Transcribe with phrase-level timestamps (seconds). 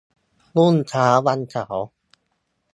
[0.55, 1.85] รุ่งเช้าวันเสาร์